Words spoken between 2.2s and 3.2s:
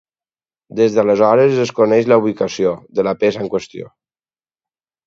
ubicació de la